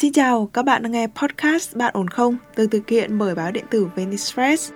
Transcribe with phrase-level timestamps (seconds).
[0.00, 2.36] Xin chào, các bạn đang nghe podcast Bạn ổn không?
[2.56, 4.72] Được thực hiện bởi báo điện tử Venice Press.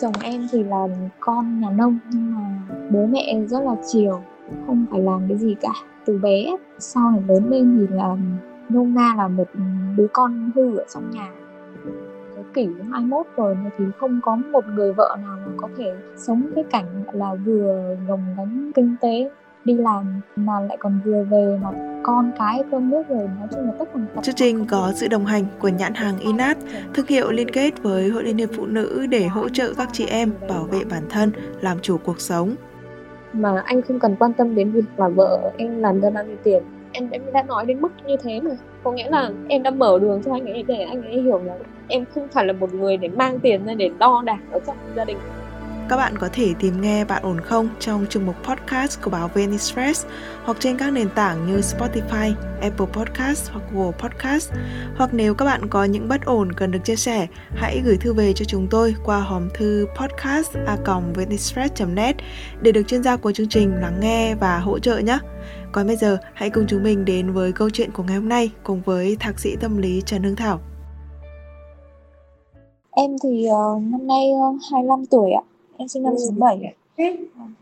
[0.00, 0.86] Chồng em thì là
[1.20, 2.60] con nhà nông nhưng mà
[2.90, 4.22] bố mẹ rất là chiều,
[4.66, 5.72] không phải làm cái gì cả.
[6.04, 8.16] Từ bé sau này lớn lên thì là
[8.68, 9.48] nông na là một
[9.96, 11.28] đứa con hư ở trong nhà
[12.34, 15.92] cái kỷ 21 rồi mà thì không có một người vợ nào mà có thể
[16.16, 19.30] sống cái cảnh là vừa gồng gánh kinh tế
[19.64, 21.70] đi làm mà lại còn vừa về mà
[22.02, 25.26] con cái cơm nước rồi nói chung là tất cả chương trình có sự đồng
[25.26, 26.58] hành của nhãn hàng Inat
[26.94, 30.06] thương hiệu liên kết với hội liên hiệp phụ nữ để hỗ trợ các chị
[30.06, 32.54] em bảo vệ bản thân làm chủ cuộc sống.
[33.32, 36.36] Mà anh không cần quan tâm đến việc là vợ em làm ra bao nhiêu
[36.42, 36.62] tiền.
[36.92, 38.50] Em em đã nói đến mức như thế mà.
[38.82, 41.54] Có nghĩa là em đã mở đường cho anh ấy để anh ấy hiểu là
[41.88, 44.76] em không phải là một người để mang tiền ra để đo đạc ở trong
[44.96, 45.16] gia đình
[45.90, 49.28] các bạn có thể tìm nghe Bạn ổn không trong chương mục podcast của báo
[49.34, 50.06] Venice Press
[50.44, 54.52] hoặc trên các nền tảng như Spotify, Apple Podcast hoặc Google Podcast.
[54.96, 58.12] Hoặc nếu các bạn có những bất ổn cần được chia sẻ, hãy gửi thư
[58.12, 60.56] về cho chúng tôi qua hòm thư podcast
[61.94, 62.16] net
[62.62, 65.18] để được chuyên gia của chương trình lắng nghe và hỗ trợ nhé.
[65.72, 68.50] Còn bây giờ, hãy cùng chúng mình đến với câu chuyện của ngày hôm nay
[68.62, 70.60] cùng với thạc sĩ tâm lý Trần Hương Thảo.
[72.90, 75.49] Em thì uh, năm nay ờ, uh, 25 tuổi ạ
[75.80, 76.74] em sinh năm 97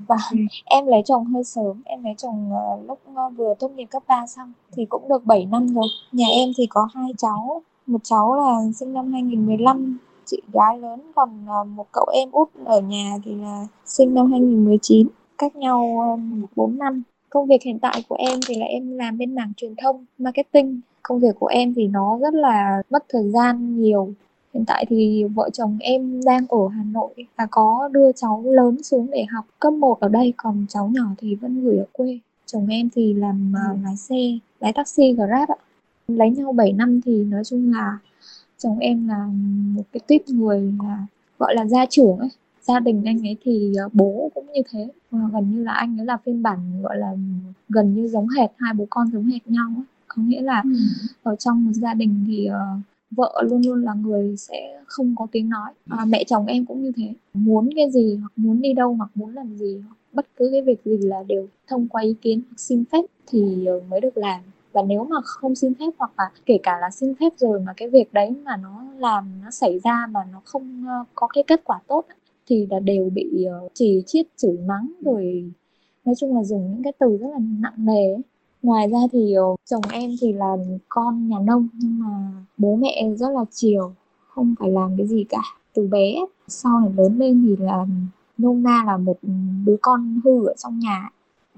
[0.08, 0.16] và
[0.64, 1.82] em lấy chồng hơi sớm.
[1.84, 5.24] Em lấy chồng uh, lúc uh, vừa tốt nghiệp cấp 3 xong thì cũng được
[5.24, 5.86] 7 năm rồi.
[6.12, 7.62] Nhà em thì có hai cháu.
[7.86, 11.00] Một cháu là sinh năm 2015 chị gái lớn.
[11.14, 15.08] Còn uh, một cậu em út ở nhà thì là sinh năm 2019
[15.38, 17.02] cách nhau uh, 4 năm.
[17.30, 20.80] Công việc hiện tại của em thì là em làm bên mảng truyền thông marketing.
[21.02, 24.14] Công việc của em thì nó rất là mất thời gian nhiều
[24.58, 28.82] Hiện tại thì vợ chồng em đang ở Hà Nội và có đưa cháu lớn
[28.82, 32.18] xuống để học cấp 1 ở đây còn cháu nhỏ thì vẫn gửi ở quê.
[32.46, 35.56] Chồng em thì làm uh, lái xe, lái taxi Grab ạ.
[36.08, 37.98] Lấy nhau 7 năm thì nói chung là
[38.58, 39.26] chồng em là
[39.74, 41.06] một cái tuyết người là
[41.38, 42.28] gọi là gia trưởng ấy.
[42.62, 44.88] Gia đình anh ấy thì uh, bố cũng như thế.
[45.10, 47.12] Và gần như là anh ấy là phiên bản gọi là
[47.68, 49.84] gần như giống hệt hai bố con giống hệt nhau ấy.
[50.08, 50.70] Có nghĩa là ừ.
[51.22, 55.26] ở trong một gia đình thì uh, vợ luôn luôn là người sẽ không có
[55.32, 55.72] tiếng nói.
[55.88, 57.14] À, mẹ chồng em cũng như thế.
[57.34, 60.62] Muốn cái gì hoặc muốn đi đâu hoặc muốn làm gì hoặc bất cứ cái
[60.62, 64.16] việc gì là đều thông qua ý kiến hoặc xin phép thì ờ, mới được
[64.16, 64.40] làm.
[64.72, 67.72] Và nếu mà không xin phép hoặc là kể cả là xin phép rồi mà
[67.76, 71.44] cái việc đấy mà nó làm nó xảy ra mà nó không ờ, có cái
[71.46, 72.06] kết quả tốt
[72.46, 75.52] thì là đều bị ờ, chỉ chiết chửi mắng rồi
[76.04, 78.22] nói chung là dùng những cái từ rất là nặng nề ấy
[78.62, 80.56] ngoài ra thì ờ, chồng em thì là
[80.88, 83.92] con nhà nông nhưng mà bố mẹ rất là chiều,
[84.28, 85.42] không phải làm cái gì cả,
[85.74, 86.14] từ bé.
[86.48, 87.86] Sau này lớn lên thì là
[88.38, 89.16] nông na là một
[89.64, 91.10] đứa con hư ở trong nhà.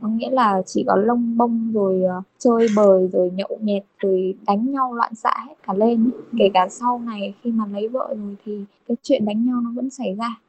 [0.03, 4.35] Có nghĩa là chỉ có lông bông rồi ờ, chơi bời rồi nhậu nhẹt rồi
[4.47, 6.11] đánh nhau loạn xạ hết cả lên.
[6.39, 9.71] Kể cả sau này khi mà lấy vợ rồi thì cái chuyện đánh nhau nó
[9.75, 10.41] vẫn xảy ra.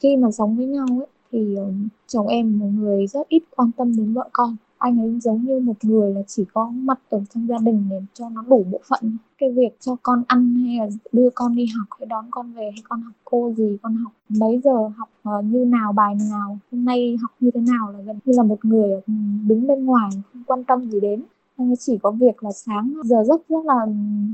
[0.00, 1.72] Khi mà sống với nhau ấy thì ờ,
[2.06, 5.60] chồng em một người rất ít quan tâm đến vợ con anh ấy giống như
[5.60, 8.80] một người là chỉ có mặt ở trong gia đình để cho nó đủ bộ
[8.88, 9.16] phận.
[9.38, 12.70] Cái việc cho con ăn hay là đưa con đi học hay đón con về
[12.72, 16.58] hay con học cô gì con học mấy giờ học uh, như nào bài nào
[16.72, 19.12] hôm nay học như thế nào là gần như là một người ừ,
[19.46, 21.22] đứng bên ngoài không quan tâm gì đến.
[21.56, 23.86] Anh ấy chỉ có việc là sáng giờ rất rất là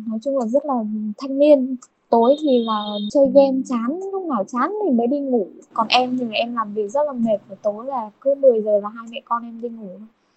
[0.07, 0.85] nói chung là rất là
[1.19, 1.77] thanh niên.
[2.11, 2.83] Tối thì là
[3.13, 5.47] chơi game chán lúc nào chán thì mới đi ngủ.
[5.75, 8.81] Còn em thì em làm việc rất là mệt và tối là cứ 10 giờ
[8.83, 9.89] là hai mẹ con em đi ngủ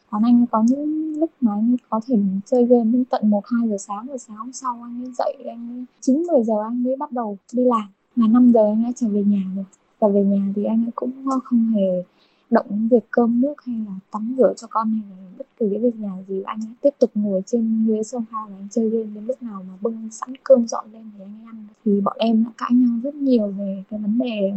[0.09, 2.15] còn anh có những lúc mà anh có thể
[2.45, 5.35] chơi game đến tận một, hai giờ sáng rồi sáng hôm sau anh ấy dậy,
[5.45, 7.87] anh chín, mười giờ anh mới bắt đầu đi làm.
[8.15, 9.65] Mà 5 giờ anh đã trở về nhà rồi.
[9.99, 11.11] Và về nhà thì anh ấy cũng
[11.43, 12.03] không hề
[12.49, 15.67] động đến việc cơm nước hay là tắm rửa cho con hay là bất cứ
[15.71, 16.41] cái việc nhà gì.
[16.41, 19.65] Anh ấy tiếp tục ngồi trên ghế sofa và anh chơi game đến lúc nào
[19.67, 21.65] mà bưng sẵn cơm dọn lên thì anh ấy ăn.
[21.85, 24.53] Thì bọn em đã cãi nhau rất nhiều về cái vấn đề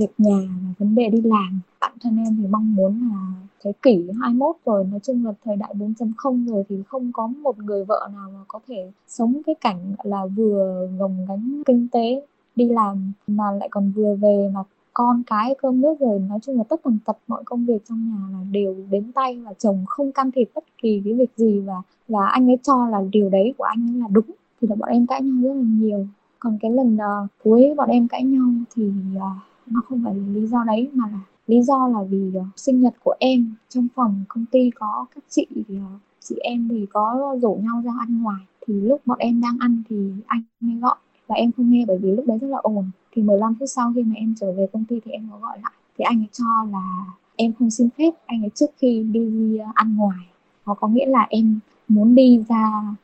[0.00, 1.60] việc nhà và vấn đề đi làm.
[1.80, 3.32] Bản thân em thì mong muốn là
[3.64, 7.58] thế kỷ 21 rồi nói chung là thời đại 4.0 rồi thì không có một
[7.58, 12.22] người vợ nào mà có thể sống cái cảnh là vừa gồng gánh kinh tế
[12.56, 14.60] đi làm mà lại còn vừa về mà
[14.92, 16.18] con cái cơm nước rồi.
[16.18, 19.38] Nói chung là tất tần tật mọi công việc trong nhà là đều đến tay
[19.38, 22.88] và chồng không can thiệp bất kỳ cái việc gì và và anh ấy cho
[22.88, 24.30] là điều đấy của anh ấy là đúng
[24.60, 26.06] thì là bọn em cãi nhau rất là nhiều.
[26.38, 29.22] Còn cái lần uh, cuối bọn em cãi nhau thì uh,
[29.70, 32.80] nó không phải là lý do đấy mà là lý do là vì uh, sinh
[32.80, 33.54] nhật của em.
[33.68, 37.92] Trong phòng công ty có các chị uh, chị em thì có rủ nhau ra
[37.98, 38.42] ăn ngoài.
[38.66, 40.96] Thì lúc bọn em đang ăn thì anh mới gọi.
[41.26, 42.90] Và em không nghe bởi vì lúc đấy rất là ồn.
[43.12, 45.58] Thì 15 phút sau khi mà em trở về công ty thì em có gọi
[45.62, 45.72] lại.
[45.98, 47.04] Thì anh ấy cho là
[47.36, 48.10] em không xin phép.
[48.26, 50.26] Anh ấy trước khi đi ờ, ăn ngoài.
[50.66, 51.58] Nó có nghĩa là em
[51.88, 52.94] muốn đi ra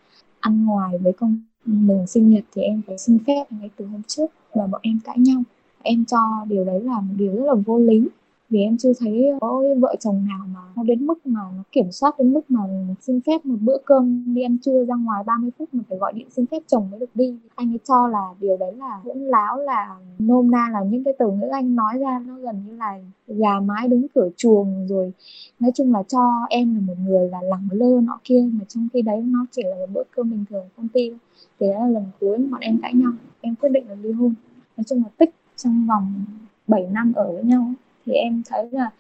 [0.41, 4.03] ăn ngoài với công mừng sinh nhật thì em phải xin phép ngay từ hôm
[4.03, 4.27] trước.
[4.55, 5.43] Và bọn em cãi nhau
[5.87, 6.19] em cho
[6.49, 8.09] điều đấy là một điều rất là vô lý.
[8.51, 11.93] Vì em chưa thấy có vợ chồng nào mà nó đến mức mà nó kiểm
[11.93, 12.61] soát, đến mức mà
[13.01, 16.13] xin phép một bữa cơm đi ăn trưa ra ngoài 30 phút mà phải gọi
[16.13, 17.39] điện xin phép chồng mới được đi.
[17.55, 21.15] Anh ấy cho là điều đấy là cũng láo, là nôm na là những cái
[21.19, 25.13] từ ngữ anh nói ra nó gần như là gà mái đứng cửa chuồng rồi.
[25.61, 28.89] Nói chung là cho em là một người là lẳng lơ nọ kia mà trong
[28.93, 31.13] khi đấy nó chỉ là một bữa cơm bình thường công ty.
[31.61, 33.13] Thì đó là lần cuối bọn em cãi nhau.
[33.41, 34.35] Em quyết định là ly hôn.
[34.77, 36.25] Nói chung là tích trong vòng
[36.67, 37.73] 7 năm ở với nhau.
[38.07, 38.91] Thì em thấy là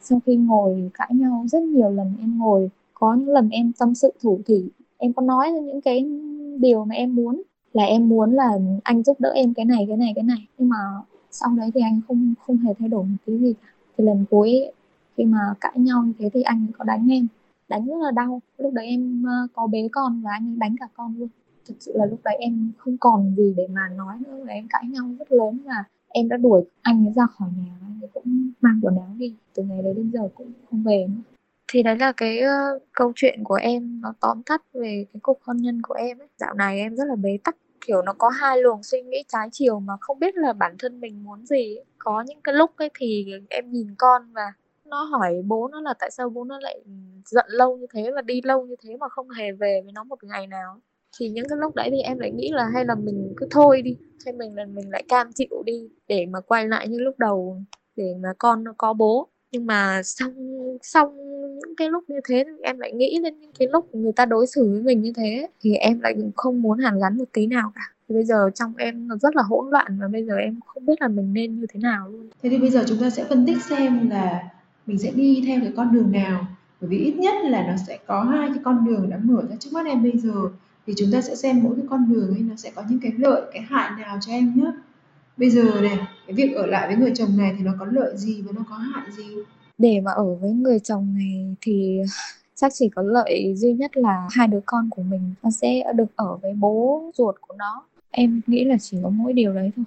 [0.00, 3.94] sau khi ngồi cãi nhau rất nhiều lần, em ngồi có những lần em tâm
[3.94, 4.64] sự thủ thì
[4.98, 6.10] em có nói những cái
[6.60, 7.42] điều mà em muốn,
[7.72, 10.46] là em muốn là anh giúp đỡ em cái này cái này cái này.
[10.58, 10.76] Nhưng mà
[11.30, 13.68] sau đấy thì anh không không hề thay đổi một tí gì cả.
[13.98, 14.72] Thì lần cuối
[15.16, 17.26] khi mà cãi nhau như thế thì anh có đánh em.
[17.68, 18.42] Đánh rất là đau.
[18.58, 21.28] Lúc đấy em ờ, có bế con và anh ấy đánh cả con luôn.
[21.66, 24.44] Thực sự là lúc đấy em không còn gì để mà nói nữa.
[24.46, 27.72] Và em cãi nhau rất lớn và em đã đuổi anh ấy ra khỏi nhà
[27.80, 29.34] anh ấy cũng mang quần áo đi.
[29.54, 31.22] Từ ngày đấy đến giờ cũng không về nữa.
[31.72, 35.42] Thì đấy là cái uh, câu chuyện của em nó tóm tắt về cái cuộc
[35.42, 36.28] hôn nhân của em ấy.
[36.36, 39.48] dạo này em rất là bế tắc kiểu nó có hai luồng suy nghĩ trái
[39.52, 42.90] chiều mà không biết là bản thân mình muốn gì có những cái lúc ấy
[42.98, 44.52] thì em nhìn con và
[44.84, 46.80] nó hỏi bố nó là tại sao bố nó lại
[47.24, 50.04] giận lâu như thế và đi lâu như thế mà không hề về với nó
[50.04, 50.80] một ngày nào
[51.18, 53.82] thì những cái lúc đấy thì em lại nghĩ là hay là mình cứ thôi
[53.82, 57.18] đi, hay mình là mình lại cam chịu đi để mà quay lại như lúc
[57.18, 57.62] đầu,
[57.96, 59.28] để mà con nó có bố.
[59.52, 60.32] Nhưng mà xong
[60.82, 61.16] xong
[61.58, 64.46] những cái lúc như thế em lại nghĩ đến những cái lúc người ta đối
[64.46, 67.72] xử với mình như thế, thì em lại không muốn hàn gắn một tí nào
[67.74, 67.82] cả.
[68.08, 70.86] Thì bây giờ trong em nó rất là hỗn loạn và bây giờ em không
[70.86, 72.28] biết là mình nên như thế nào luôn.
[72.42, 74.42] Thế thì bây giờ chúng ta sẽ phân tích xem là
[74.86, 76.46] mình sẽ đi theo cái con đường nào.
[76.80, 79.56] Bởi vì ít nhất là nó sẽ có hai cái con đường đã mở ra
[79.60, 80.32] trước mắt em bây giờ
[80.90, 83.12] thì chúng ta sẽ xem mỗi cái con đường ấy nó sẽ có những cái
[83.16, 84.72] lợi, cái hại nào cho em nhé.
[85.36, 88.16] Bây giờ này, cái việc ở lại với người chồng này thì nó có lợi
[88.16, 89.24] gì và nó có hại gì?
[89.78, 92.00] Để mà ở với người chồng này thì
[92.54, 96.16] chắc chỉ có lợi duy nhất là hai đứa con của mình nó sẽ được
[96.16, 97.84] ở với bố ruột của nó.
[98.10, 99.84] Em nghĩ là chỉ có mỗi điều đấy thôi.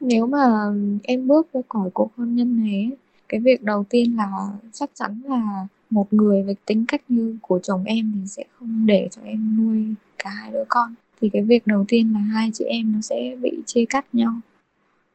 [0.00, 0.72] Nếu mà
[1.02, 2.90] em bước ra khỏi cuộc hôn nhân này
[3.28, 4.28] cái việc đầu tiên là
[4.72, 8.86] chắc chắn là một người với tính cách như của chồng em thì sẽ không
[8.86, 12.50] để cho em nuôi cả hai đứa con thì cái việc đầu tiên là hai
[12.54, 14.32] chị em nó sẽ bị chia cắt nhau.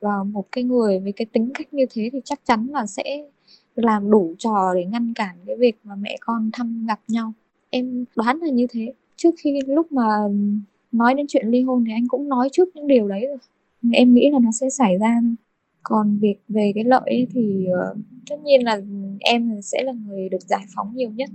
[0.02, 3.24] Và một cái người với cái tính cách như thế thì chắc chắn là sẽ
[3.76, 7.34] làm đủ trò để ngăn cản cái việc mà mẹ con thăm gặp nhau.
[7.70, 8.94] Em đoán là như thế.
[9.16, 10.08] Trước khi lúc mà
[10.92, 13.38] nói đến chuyện ly hôn thì anh cũng nói trước những điều đấy rồi.
[13.94, 15.22] Em nghĩ là nó sẽ xảy ra
[15.84, 17.98] còn việc về cái lợi ấy thì uh,
[18.30, 18.82] tất nhiên là
[19.20, 21.30] em sẽ là người được giải phóng nhiều nhất.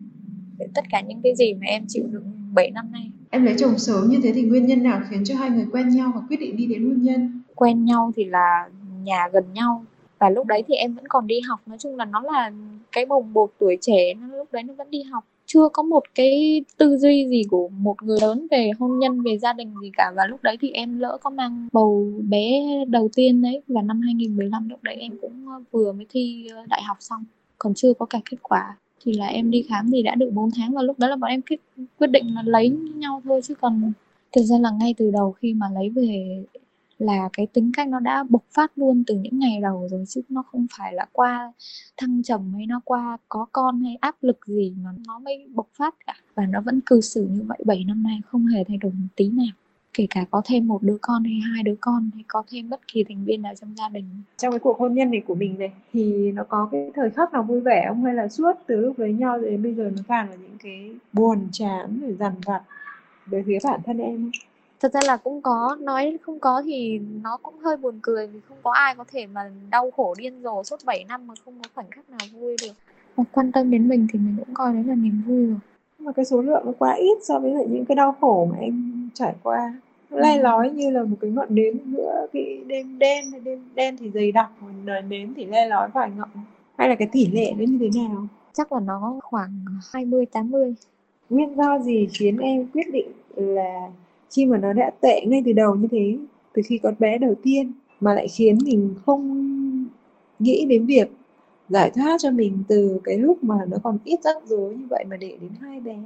[0.59, 3.55] Để tất cả những cái gì mà em chịu đựng 7 năm nay em lấy
[3.59, 6.21] chồng sớm như thế thì nguyên nhân nào khiến cho hai người quen nhau và
[6.29, 7.43] quyết định đi đến hôn nhân?
[7.55, 8.69] Quen nhau thì là
[9.03, 9.85] nhà gần nhau.
[10.19, 11.61] Và lúc đấy thì em vẫn còn đi học.
[11.67, 12.51] Nói chung là nó là
[12.93, 15.25] cái bồng bột tuổi trẻ, nó lúc đấy nó vẫn đi học.
[15.47, 19.39] Chưa có một cái tư duy gì của một người lớn về hôn nhân, về
[19.39, 20.13] gia đình gì cả.
[20.17, 23.63] Và lúc đấy thì em lỡ có mang bầu bé đầu tiên đấy.
[23.69, 27.25] Và năm 2015 lúc đấy em cũng ờ, vừa mới thi ờ, đại học xong.
[27.59, 30.51] Còn chưa có cả kết quả thì là em đi khám thì đã được 4
[30.51, 31.61] tháng và lúc đó là bọn em quyết,
[31.99, 33.41] quyết định là lấy nhau thôi.
[33.45, 33.93] Chứ còn
[34.33, 36.45] thực ra là ngay từ đầu khi mà lấy về
[36.99, 40.21] là cái tính cách nó đã bộc phát luôn từ những ngày đầu rồi chứ
[40.29, 41.53] nó không phải là qua
[41.97, 45.69] thăng trầm hay nó qua có con hay áp lực gì mà nó mới bộc
[45.73, 46.15] phát cả.
[46.35, 49.09] Và nó vẫn cư xử như vậy 7 năm nay không hề thay đổi một
[49.17, 49.55] tí nào
[49.93, 52.81] kể cả có thêm một đứa con hay hai đứa con hay có thêm bất
[52.89, 54.05] kỳ thành viên nào trong gia đình.
[54.37, 57.33] Trong cái cuộc hôn nhân này của mình này thì nó có cái thời khắc
[57.33, 58.05] nào vui vẻ không?
[58.05, 60.91] Hay là suốt từ lúc lấy nhau đến bây giờ nó toàn là những cái
[61.13, 62.63] buồn chán rồi dằn vặt
[63.27, 64.31] về phía bản thân em không?
[64.83, 68.41] thật ra là cũng có nói không có thì nó cũng hơi buồn cười vì
[68.49, 71.55] không có ai có thể mà đau khổ điên rồ suốt 7 năm mà không
[71.63, 72.73] có khoảnh khắc nào vui được.
[73.17, 75.59] Mà quan tâm đến mình thì mình cũng coi đấy là niềm vui rồi.
[75.99, 78.59] Mà cái số lượng nó quá ít so với lại những cái đau khổ mà
[78.59, 79.75] em trải qua.
[80.11, 80.21] Ừ.
[80.43, 84.33] lói như là một cái ngọn nến giữa cái đêm đen đêm đen thì dày
[84.33, 86.29] đặc còn nến thì le lói vài ngọn.
[86.79, 88.27] Hay là cái tỷ lệ nó như thế nào?
[88.53, 90.75] Chắc là nó khoảng 20 80
[91.31, 93.91] nguyên do gì khiến em quyết định là
[94.37, 96.17] khi mà nó đã tệ ngay từ đầu như thế
[96.53, 99.47] từ khi có bé đầu tiên mà lại khiến mình không
[100.39, 101.11] nghĩ đến việc
[101.69, 105.05] giải thoát cho mình từ cái lúc mà nó còn ít rắc rối như vậy
[105.11, 105.97] mà để đến hai bé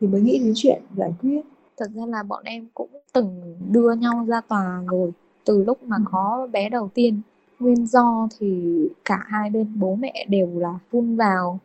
[0.00, 1.40] thì mới nghĩ đến chuyện giải quyết
[1.76, 5.12] thật ra là bọn em cũng từng đưa nhau ra tòa rồi
[5.46, 6.02] từ lúc mà ừ.
[6.12, 7.20] có bé đầu tiên.
[7.58, 11.60] Nguyên do thì cả hai bên bố mẹ đều là phun vào.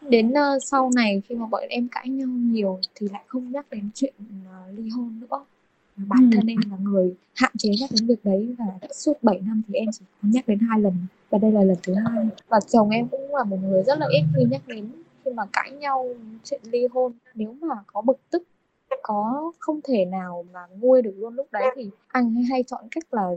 [0.00, 3.66] Đến uh, sau này khi mà bọn em cãi nhau nhiều thì lại không nhắc
[3.70, 5.44] đến chuyện uh, ly hôn nữa.
[5.96, 6.36] Bản ừ.
[6.36, 9.74] thân em là người hạn chế nhắc đến việc đấy và suốt 7 năm thì
[9.74, 10.92] em chỉ có nhắc đến hai lần
[11.30, 12.28] và đây là lần thứ hai.
[12.48, 14.90] Và chồng em cũng là một người rất là ít khi nhắc đến
[15.24, 16.08] khi mà cãi nhau
[16.44, 17.12] chuyện ly hôn.
[17.34, 18.42] Nếu mà có bực tức
[19.02, 22.84] có không thể nào mà nguôi được luôn lúc đấy thì anh hay hay chọn
[22.90, 23.30] cách là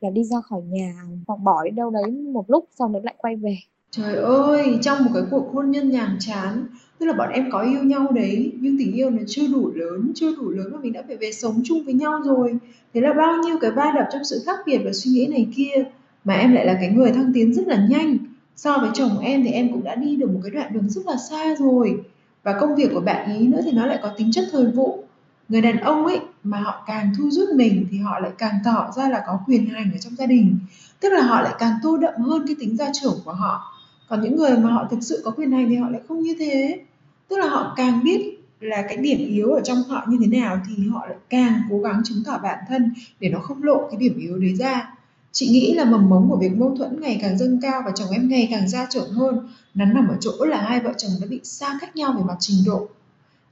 [0.00, 0.94] là đi ra khỏi nhà
[1.26, 3.56] hoặc bỏ đi đâu đấy một lúc sau đó lại quay về
[3.90, 6.66] Trời ơi, trong một cái cuộc hôn nhân nhàm chán,
[6.98, 10.12] tức là bọn em có yêu nhau đấy, nhưng tình yêu nó chưa đủ lớn,
[10.14, 12.58] chưa đủ lớn mà mình đã phải về sống chung với nhau rồi.
[12.94, 15.48] Thế là bao nhiêu cái va đập trong sự khác biệt và suy nghĩ này
[15.56, 15.84] kia,
[16.24, 18.16] mà em lại là cái người thăng tiến rất là nhanh.
[18.56, 21.06] So với chồng em thì em cũng đã đi được một cái đoạn đường rất
[21.06, 22.00] là xa rồi.
[22.42, 25.04] Và công việc của bạn ý nữa thì nó lại có tính chất thời vụ.
[25.48, 28.92] Người đàn ông ấy mà họ càng thu rút mình thì họ lại càng tỏ
[28.96, 30.58] ra là có quyền hành ở trong gia đình.
[31.00, 33.78] Tức là họ lại càng tô đậm hơn cái tính gia trưởng của họ
[34.08, 36.36] còn những người mà họ thực sự có quyền hành thì họ lại không như
[36.38, 36.80] thế
[37.28, 40.60] tức là họ càng biết là cái điểm yếu ở trong họ như thế nào
[40.68, 44.00] thì họ lại càng cố gắng chứng tỏ bản thân để nó không lộ cái
[44.00, 44.94] điểm yếu đấy ra
[45.32, 48.08] chị nghĩ là mầm mống của việc mâu thuẫn ngày càng dâng cao và chồng
[48.10, 51.26] em ngày càng gia trưởng hơn nó nằm ở chỗ là hai vợ chồng đã
[51.30, 52.88] bị xa cách nhau về mặt trình độ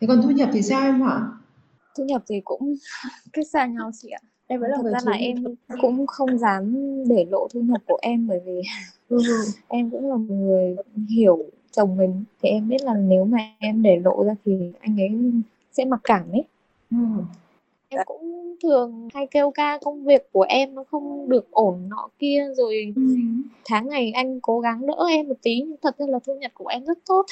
[0.01, 1.21] thế còn thu nhập thì sao em ạ?
[1.97, 2.75] Thu nhập thì cũng
[3.33, 5.45] cách xa nhau chị ạ em vẫn là người ra là em
[5.81, 6.75] cũng không dám
[7.09, 8.63] để lộ thu nhập của em bởi vì
[9.09, 9.19] ừ.
[9.69, 10.77] em cũng là một người
[11.09, 15.01] hiểu chồng mình thì em biết là nếu mà em để lộ ra thì anh
[15.01, 15.11] ấy
[15.73, 16.45] sẽ mặc cảm ấy
[16.91, 16.97] ừ.
[17.89, 22.09] em cũng thường hay kêu ca công việc của em nó không được ổn nọ
[22.19, 23.03] kia rồi ừ.
[23.65, 26.51] tháng ngày anh cố gắng đỡ em một tí nhưng thật ra là thu nhập
[26.55, 27.27] của em rất tốt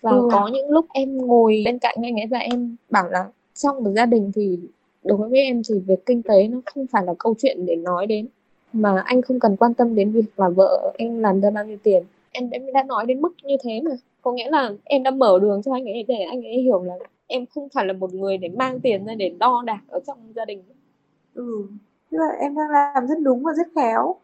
[0.00, 0.28] và ừ.
[0.32, 3.24] có những lúc em ngồi bên cạnh anh ấy và em bảo là
[3.62, 4.58] trong một gia đình thì
[5.04, 8.06] đối với em thì việc kinh tế nó không phải là câu chuyện để nói
[8.06, 8.28] đến.
[8.72, 11.76] Mà anh không cần quan tâm đến việc là vợ em làm ra bao nhiêu
[11.82, 12.02] tiền.
[12.32, 13.90] Em em đã nói đến mức như thế mà.
[14.22, 16.94] Có nghĩa là em đã mở đường cho anh ấy để anh ấy hiểu là
[17.26, 20.18] em không phải là một người để mang tiền ra để đo đạc ở trong
[20.36, 20.62] gia đình.
[21.34, 21.64] Ừ.
[22.10, 24.14] Tức là em đang làm rất đúng và rất khéo.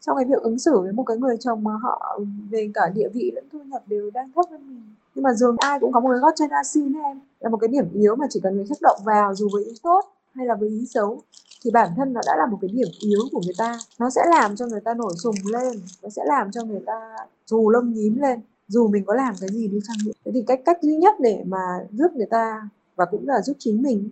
[0.00, 3.08] Trong cái việc ứng xử với một cái người chồng mà họ về cả địa
[3.14, 4.82] vị lẫn thu nhập đều đang thấp hơn mình
[5.18, 7.20] nhưng mà dường ai cũng có một cái gót chân asin em.
[7.40, 9.72] Là một cái điểm yếu mà chỉ cần người khác động vào dù với ý
[9.82, 10.00] tốt
[10.34, 11.22] hay là với ý xấu
[11.64, 13.78] thì bản thân nó đã là một cái điểm yếu của người ta.
[13.98, 17.16] Nó sẽ làm cho người ta nổi sùng lên nó sẽ làm cho người ta
[17.46, 20.12] dù lông nhím lên dù mình có làm cái gì đi chăng nữa.
[20.24, 23.56] Thế thì cách cách duy nhất để mà giúp người ta và cũng là giúp
[23.58, 24.10] chính mình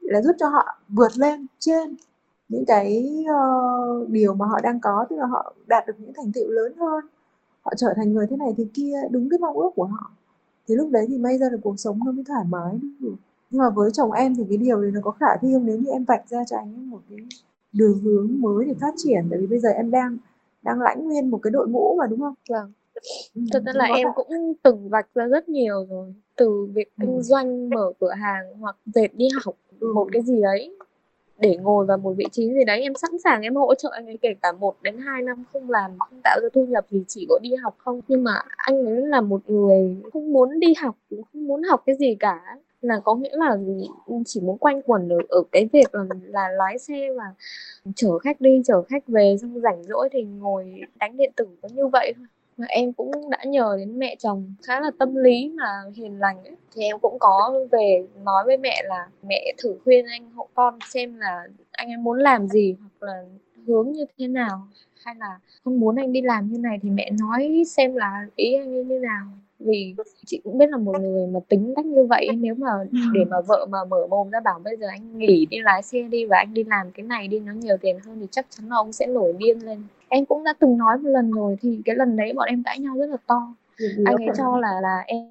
[0.00, 1.96] là giúp cho họ vượt lên trên
[2.48, 6.32] những cái uh, điều mà họ đang có tức là họ đạt được những thành
[6.32, 7.04] tựu lớn hơn
[7.62, 10.10] họ trở thành người thế này thế kia đúng cái mong ước của họ
[10.68, 13.14] thì lúc đấy thì may ra được cuộc sống nó mới thoải mái được
[13.50, 15.78] nhưng mà với chồng em thì cái điều này nó có khả thi không nếu
[15.78, 17.18] như em vạch ra cho anh ấy một cái
[17.72, 19.26] đường hướng mới để phát triển.
[19.30, 20.16] Tại vì bây giờ em đang
[20.62, 22.34] đang lãnh nguyên một cái đội ngũ mà đúng không?
[22.48, 22.72] Vâng.
[23.34, 26.14] Ừ, thật ra là em cũng từng vạch ra rất nhiều rồi.
[26.36, 27.22] Từ việc kinh ừ.
[27.22, 29.92] doanh mở cửa hàng hoặc dệt đi học ừ.
[29.94, 30.76] một cái gì đấy
[31.38, 34.06] để ngồi vào một vị trí gì đấy em sẵn sàng em hỗ trợ anh
[34.06, 37.04] ấy kể cả một đến hai năm không làm không tạo ra thu nhập thì
[37.08, 38.00] chỉ có đi học không.
[38.08, 41.82] Nhưng mà anh ấy là một người không muốn đi học cũng không muốn học
[41.86, 42.56] cái gì cả.
[42.80, 43.56] Là có nghĩa là
[44.26, 47.24] chỉ muốn quanh quẩn ở, ở cái việc là, là lái xe và
[47.94, 51.68] chở khách đi chở khách về xong rảnh rỗi thì ngồi đánh điện tử có
[51.74, 52.26] như vậy thôi
[52.58, 56.44] mà em cũng đã nhờ đến mẹ chồng khá là tâm lý mà hiền lành
[56.44, 56.56] ấy.
[56.74, 60.78] thì em cũng có về nói với mẹ là mẹ thử khuyên anh hộ con
[60.88, 63.24] xem là anh ấy muốn làm gì hoặc là
[63.66, 64.68] hướng như thế nào
[65.04, 68.54] hay là không muốn anh đi làm như này thì mẹ nói xem là ý
[68.54, 69.26] anh như thế nào
[69.58, 69.94] vì
[70.26, 72.98] chị cũng biết là một người mà tính cách như vậy nếu mà ừ.
[73.12, 76.02] để mà vợ mà mở mồm ra bảo bây giờ anh nghỉ đi lái xe
[76.02, 78.68] đi và anh đi làm cái này đi nó nhiều tiền hơn thì chắc chắn
[78.68, 81.82] là ông sẽ nổi điên lên em cũng đã từng nói một lần rồi thì
[81.84, 83.54] cái lần đấy bọn em cãi nhau rất là to.
[84.04, 85.28] Anh ấy cho là là em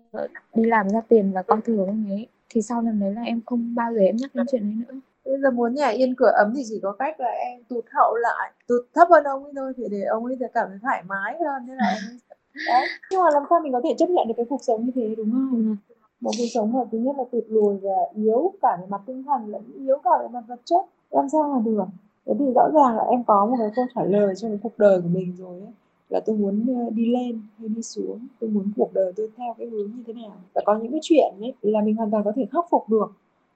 [0.53, 2.27] đi làm ra tiền và con thường anh ấy.
[2.50, 5.00] Thì sau lần đấy là em không bao giờ em nhắc đến chuyện đấy nữa.
[5.25, 8.15] Bây giờ muốn nhà yên cửa ấm thì chỉ có cách là em tụt hậu
[8.15, 11.38] lại tụt thấp hơn ông ấy thôi thì để ông ấy cảm thấy thoải mái
[11.39, 12.19] hơn nên là em
[12.67, 12.88] đấy.
[13.12, 15.15] Nhưng mà làm sao mình có thể chấp nhận được cái cuộc sống như thế
[15.17, 15.51] đúng không?
[15.53, 15.75] Ừ.
[16.22, 19.24] một cuộc sống mà thứ nhất là tụt lùi và yếu cả về mặt tinh
[19.24, 20.86] thần lẫn yếu cả về mặt vật chất.
[21.12, 21.86] Làm sao mà được
[22.27, 24.77] thế thì rõ ràng là em có một cái câu trả lời cho cái cuộc
[24.77, 25.72] đời của mình rồi ấy.
[26.10, 29.53] Là tôi muốn ờ, đi lên hay đi xuống tôi muốn cuộc đời tôi theo
[29.57, 30.31] cái hướng như thế nào.
[30.53, 33.12] Và có những cái chuyện ấy là mình hoàn toàn có thể khắc phục được.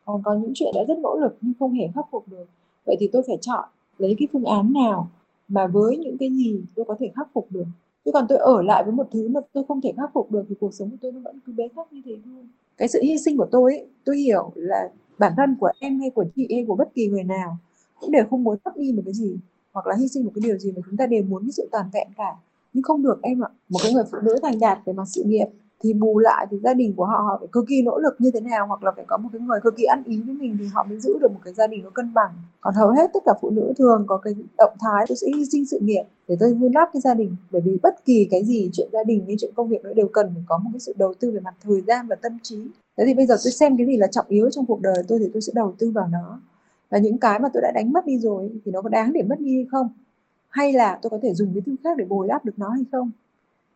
[0.06, 2.46] Còn có những chuyện đã rất nỗ lực nhưng không hề khắc phục được.
[2.86, 5.08] Vậy thì tôi phải chọn lấy cái phương án nào
[5.48, 7.66] mà với những cái gì tôi có thể khắc phục được.
[8.06, 10.46] Chứ còn tôi ở lại với một thứ mà tôi không thể khắc phục được
[10.50, 12.44] thì cuộc sống của tôi nó vẫn cứ bế tắc như thế thôi.
[12.78, 16.10] Cái sự hy sinh của tôi ấy, tôi hiểu là bản thân của em hay
[16.10, 17.58] của chị hay của bất kỳ người nào
[18.02, 19.38] cũng đều không muốn mất đi một cái gì,
[19.74, 21.68] hoặc là hy sinh một cái điều gì mà chúng ta đều muốn cái sự
[21.72, 22.36] toàn vẹn cả.
[22.74, 23.50] Nhưng không được em ạ.
[23.70, 25.46] Một cái người phụ nữ thành đạt về mặt sự nghiệp
[25.84, 28.32] thì bù lại thì gia đình của họ họ phải cực kỳ nỗ lực như
[28.32, 30.58] thế nào, hoặc là phải có một cái người cực kỳ ăn ý với mình
[30.60, 32.32] thì họ mới giữ được một cái gia đình nó cân bằng.
[32.62, 35.46] Còn hầu hết tất cả phụ nữ thường có cái động thái, tôi sẽ hy
[35.46, 37.36] sinh sự nghiệp để tôi vun đắp cái gia đình.
[37.52, 40.08] Bởi vì bất kỳ cái gì, chuyện gia đình hay chuyện công việc nó đều
[40.08, 42.68] cần phải có một cái sự đầu tư về mặt thời gian và tâm trí.
[42.98, 45.20] Thế thì bây giờ tôi xem cái gì là trọng yếu trong cuộc đời tôi
[45.20, 46.40] thì tôi sẽ đầu tư vào nó
[46.92, 49.24] và những cái mà tôi đã đánh mất đi rồi thì nó có đáng để
[49.24, 49.90] mất đi hay không?
[50.50, 52.84] Hay là tôi có thể dùng cái thứ khác để bồi đắp được nó hay
[52.92, 53.12] không?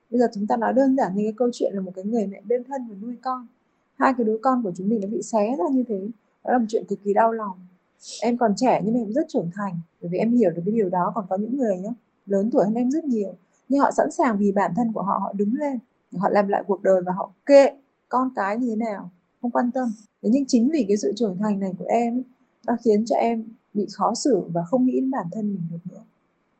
[0.10, 2.28] Bây giờ chúng ta nói đơn giản như cái câu chuyện là một cái người
[2.28, 3.48] mẹ đơn thân và nuôi con.
[3.96, 6.08] Hai cái đứa con của chúng mình nó bị xé ra như thế.
[6.44, 7.58] Đó là một chuyện cực kỳ đau lòng.
[8.22, 9.80] Em còn trẻ nhưng mà em rất trưởng thành.
[10.02, 11.12] Bởi vì em hiểu được cái điều đó.
[11.16, 11.90] Còn có những người nhá,
[12.26, 13.34] lớn tuổi hơn em rất nhiều.
[13.70, 15.80] Nhưng họ sẵn sàng vì bản thân của họ họ đứng lên.
[16.18, 17.72] Họ làm lại cuộc đời và họ kệ
[18.10, 19.10] con cái như thế nào?
[19.42, 19.94] Không quan tâm.
[20.22, 22.24] Thế nhưng chính vì cái sự trưởng thành này của em
[22.68, 23.44] nó khiến cho em
[23.74, 26.04] bị khó xử và không nghĩ đến bản thân mình được nữa.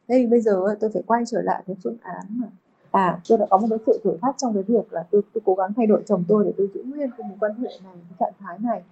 [0.08, 2.48] Đây bây giờ tôi phải quay trở lại cái phương án mà
[2.92, 5.42] à tôi đã có một cái sự thử thách trong cái việc là tôi, tôi
[5.46, 7.96] cố gắng thay đổi chồng tôi để tôi giữ nguyên cái mối quan hệ này
[7.96, 8.84] cái trạng thái này.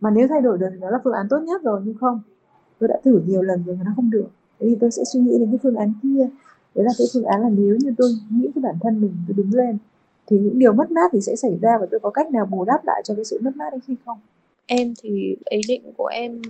[0.00, 2.20] Mà nếu thay đổi được thì nó là phương án tốt nhất rồi nhưng không.
[2.78, 4.26] Tôi đã thử nhiều lần rồi mà nó không được.
[4.60, 6.28] Thế thì tôi sẽ suy nghĩ đến cái phương án kia.
[6.74, 9.34] Đấy là cái phương án là nếu như tôi nghĩ cái bản thân mình tôi
[9.34, 9.78] đứng lên
[10.26, 12.64] thì những điều mất mát thì sẽ xảy ra và tôi có cách nào bù
[12.64, 14.18] đắp lại cho cái sự mất mát đấy khi không?
[14.66, 16.42] Em thì ý định của em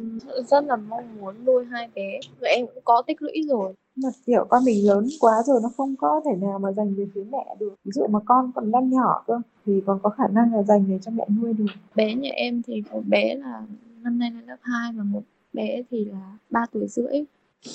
[0.46, 2.20] rất là mong muốn nuôi hai bé.
[2.40, 3.74] Và em cũng có tích lũy rồi.
[3.96, 7.06] Mà kiểu con mình lớn quá rồi nó không có thể nào mà dành về
[7.14, 7.74] phía mẹ được.
[7.84, 10.84] Ví dụ mà con còn đang nhỏ cơ thì còn có khả năng là dành
[10.86, 11.66] về cho mẹ nuôi được.
[11.94, 13.62] Bé nhà em thì một bé là
[14.02, 17.24] năm nay lên lớp 2 và một bé thì là 3 tuổi rưỡi.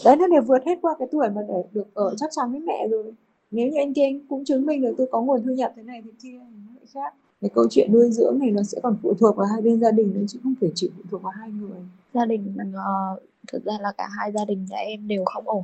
[0.05, 2.59] Đấy nó đều vượt hết qua cái tuổi mà để được ở chắc chắn với
[2.59, 3.13] mẹ rồi.
[3.51, 5.83] Nếu như anh kia anh cũng chứng minh được tôi có nguồn thu nhập thế
[5.83, 8.79] này thế kia thì nó lại khác cái câu chuyện nuôi dưỡng này nó sẽ
[8.83, 11.21] còn phụ thuộc vào hai bên gia đình nữa chứ không thể chỉ phụ thuộc
[11.21, 11.79] vào hai người
[12.13, 15.63] gia đình uh, thực ra là cả hai gia đình nhà em đều không ổn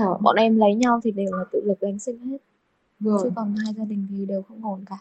[0.00, 0.18] ờ.
[0.20, 2.38] bọn em lấy nhau thì đều là tự lực gánh sinh hết
[3.00, 3.20] rồi.
[3.22, 4.98] chứ còn hai gia đình thì đều không ổn cả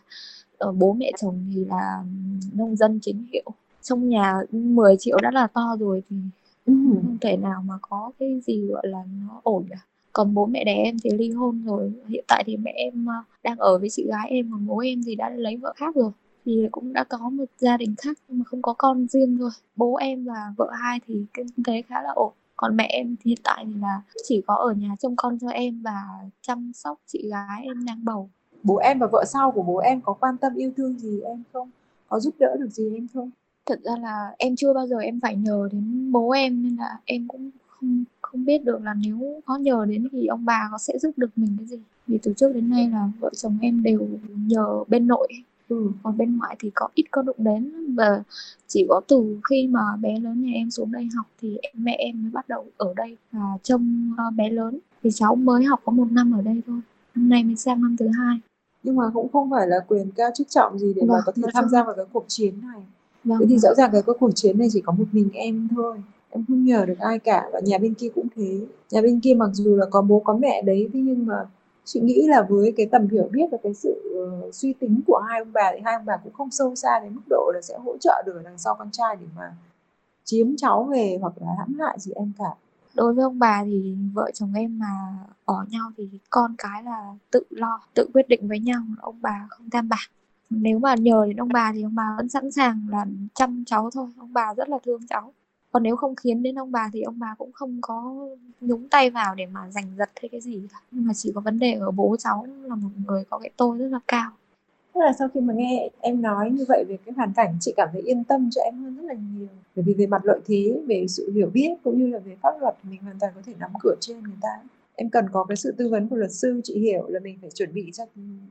[0.57, 2.03] ở ờ, bố mẹ chồng thì là
[2.53, 6.15] nông dân chính hiệu trong nhà 10 triệu đã là to rồi thì
[6.65, 6.73] ừ.
[6.73, 9.79] không thể nào mà có cái gì gọi là nó ổn cả
[10.13, 11.93] còn bố mẹ đẻ em thì ly hôn rồi.
[12.07, 15.03] Hiện tại thì mẹ em ờ, đang ở với chị gái em còn bố em
[15.05, 16.11] thì đã lấy vợ khác rồi.
[16.45, 19.49] Thì cũng đã có một gia đình khác nhưng mà không có con riêng rồi
[19.75, 22.33] bố em và vợ hai thì kinh tế khá là ổn.
[22.55, 25.81] Còn mẹ em hiện tại thì là chỉ có ở nhà trông con cho em
[25.81, 26.03] và
[26.41, 28.29] chăm sóc chị gái em đang bầu.
[28.63, 31.43] Bố em và vợ sau của bố em có quan tâm yêu thương gì em
[31.53, 31.69] không?
[32.07, 33.29] Có giúp đỡ được gì em không?
[33.65, 36.97] Thật ra là em chưa bao giờ em phải nhờ đến bố em nên là
[37.05, 40.77] em cũng không không biết được là nếu có nhờ đến thì ông bà có
[40.77, 41.79] sẽ giúp được mình cái gì.
[42.07, 44.07] Vì từ trước đến nay là vợ chồng em đều
[44.47, 45.27] nhờ bên nội.
[45.69, 45.91] Ừ.
[46.03, 47.95] còn bên ngoại thì có ít có đụng đến.
[47.95, 48.23] Và
[48.67, 51.95] chỉ có từ khi mà bé lớn nhà em xuống đây học thì em, mẹ
[51.99, 54.79] em mới bắt đầu ở đây và trông uh, bé lớn.
[55.03, 56.79] Thì cháu mới học có một năm ở đây thôi.
[57.15, 58.39] Năm nay mới sang năm thứ hai.
[58.83, 61.31] Nhưng mà cũng không phải là quyền cao chức trọng gì để vâng, mà có
[61.31, 62.81] thể tham gia vào cái cuộc chiến này.
[63.23, 63.39] Vâng.
[63.39, 66.45] thế thì rõ ràng cái cuộc chiến này chỉ có một mình em thôi em
[66.47, 68.59] không nhờ được ai cả và nhà bên kia cũng thế.
[68.91, 71.35] Nhà bên kia mặc dù là có bố có mẹ đấy thế nhưng mà
[71.85, 74.01] chị nghĩ là với cái tầm hiểu biết và cái sự
[74.47, 76.99] uh, suy tính của hai ông bà thì hai ông bà cũng không sâu xa
[77.03, 79.53] đến mức độ là sẽ hỗ trợ được đằng sau con trai để mà
[80.23, 82.55] chiếm cháu về hoặc là hãm hại gì em cả.
[82.95, 85.15] Đối với ông bà thì vợ chồng em mà
[85.45, 89.47] ở nhau thì con cái là tự lo tự quyết định với nhau ông bà
[89.49, 90.11] không tham bạc.
[90.49, 93.89] Nếu mà nhờ đến ông bà thì ông bà vẫn sẵn sàng là chăm cháu
[93.93, 95.33] thôi ông bà rất là thương cháu
[95.71, 98.27] còn nếu không khiến đến ông bà thì ông bà cũng không có
[98.61, 100.77] nhúng tay vào để mà giành giật hay cái gì cả.
[100.91, 103.77] Nhưng mà chỉ có vấn đề ở bố cháu là một người có cái tôi
[103.77, 104.31] rất là cao.
[104.93, 107.73] Tức là sau khi mà nghe em nói như vậy về cái hoàn cảnh, chị
[107.77, 109.47] cảm thấy yên tâm cho em hơn rất là nhiều.
[109.75, 112.51] Bởi vì về mặt lợi thế, về sự hiểu biết cũng như là về pháp
[112.59, 114.59] luật mình hoàn toàn có thể nắm cửa trên người ta
[114.95, 117.49] em cần có cái sự tư vấn của luật sư, chị hiểu là mình phải
[117.51, 118.05] chuẩn bị cho,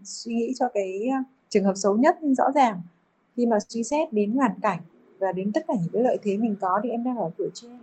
[0.05, 2.81] suy nghĩ cho cái à, trường hợp xấu nhất nhưng rõ ràng.
[3.37, 4.81] Khi mà suy xét đến hoàn cảnh
[5.21, 7.51] và đến tất cả những cái lợi thế mình có thì em đang ở tuổi
[7.55, 7.79] trên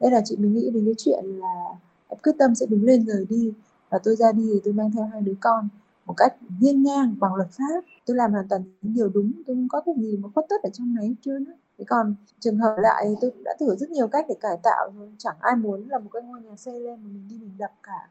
[0.00, 1.64] đây là chị mình nghĩ đến cái chuyện là
[2.08, 3.52] em quyết tâm sẽ đứng lên rời đi
[3.90, 5.68] và tôi ra đi thì tôi mang theo hai đứa con
[6.06, 7.80] một cách hiên ngang bằng luật pháp.
[8.06, 10.62] Tôi làm hoàn toàn những điều đúng, tôi không có cái gì mà khuất tất
[10.62, 14.08] ở trong đấy chưa nữa thế còn trường hợp lại tôi đã thử rất nhiều
[14.08, 15.12] cách để cải tạo rồi.
[15.18, 17.70] Chẳng ai muốn là một cái ngôi nhà xây lên mà mình đi mình đập
[17.82, 18.10] cả.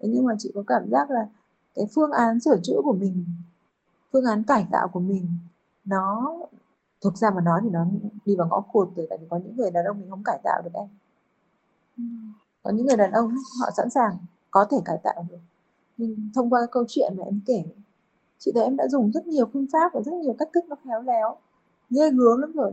[0.00, 1.28] Thế nhưng mà chị có cảm giác là
[1.74, 3.24] cái phương án sửa chữa của mình,
[4.12, 5.26] phương án cải tạo của mình
[5.84, 6.36] nó
[7.04, 7.86] thực ra mà nói thì nó
[8.24, 10.40] đi vào ngõ cụt rồi tại vì có những người đàn ông mình không cải
[10.44, 10.88] tạo được em.
[11.96, 12.02] Ừ.
[12.62, 14.16] có những người đàn ông họ sẵn sàng
[14.50, 15.38] có thể cải tạo được.
[15.96, 17.64] Nhưng thông qua câu chuyện mà em kể
[18.38, 20.76] chị thấy em đã dùng rất nhiều phương pháp và rất nhiều cách thức nó
[20.84, 21.36] khéo léo
[21.90, 22.72] ghê gớm lắm rồi.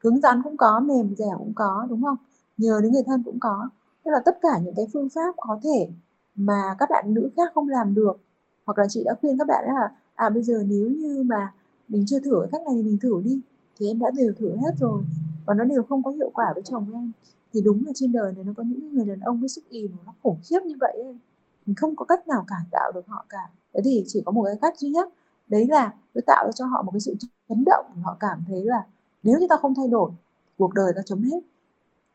[0.00, 2.16] Cứng rắn cũng có mềm dẻo cũng có đúng không?
[2.56, 3.68] Nhờ đến người thân cũng có.
[4.04, 5.88] Tức là tất cả những cái phương pháp có thể
[6.34, 8.18] mà các bạn nữ khác không làm được
[8.66, 11.52] hoặc là chị đã khuyên các bạn là à bây giờ nếu như mà
[11.88, 13.40] mình chưa thử cách này thì mình thử đi
[13.76, 15.02] thì em đã đều thử hết rồi.
[15.46, 17.12] Và nó đều không có hiệu quả với chồng em.
[17.52, 19.88] Thì đúng là trên đời này nó có những người đàn ông với sức ì
[20.06, 21.18] nó khủng khiếp như vậy ấy.
[21.66, 23.50] mình không có cách nào cải tạo được họ cả.
[23.74, 25.08] Thế thì chỉ có một cái cách duy nhất
[25.48, 27.14] đấy là tôi tạo cho họ một cái sự
[27.48, 27.86] chấn động.
[28.02, 28.86] Họ cảm thấy là
[29.22, 30.10] nếu như ta không thay đổi
[30.58, 31.40] cuộc đời ta chấm hết.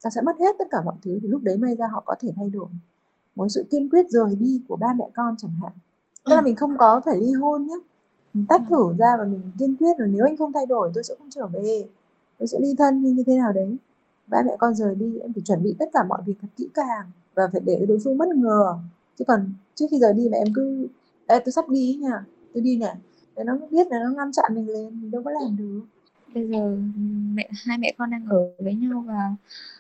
[0.04, 2.16] Ta sẽ mất hết tất cả mọi thứ thì lúc đấy may ra họ có
[2.20, 2.68] thể thay đổi.
[3.36, 5.72] Một sự kiên quyết rời đi của ba mẹ con chẳng hạn.
[6.26, 7.76] Tức là mình không có phải ly hôn nhé
[8.34, 11.04] mình tách thử ra và mình kiên quyết là nếu anh không thay đổi tôi
[11.04, 11.86] sẽ không trở về.
[12.40, 13.76] Tôi sẽ ly thân như thế nào đấy.
[14.28, 16.70] Ba mẹ con rời đi em phải chuẩn bị tất cả mọi việc thật kỹ
[16.74, 18.76] càng và phải để đối phương bất ngờ.
[19.20, 20.88] Chứ còn trước khi rời đi mà em cứ
[21.32, 22.24] Ê, tôi sắp đi nha.
[22.54, 22.94] Tôi đi nè.
[23.36, 25.82] Để nó biết là nó ngăn chặn mình lên mình đâu có làm được.
[26.34, 26.78] Bây giờ
[27.34, 29.36] mẹ hai mẹ con đang ở với nhau và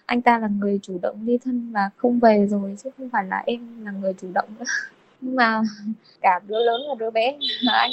[0.05, 3.25] anh ta là người chủ động ly thân và không về rồi chứ không phải
[3.25, 4.65] là em là người chủ động nữa.
[5.21, 5.61] Nhưng mà
[6.21, 7.91] cả đứa lớn và đứa bé mà anh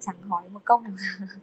[0.00, 0.92] chẳng hỏi một câu nào.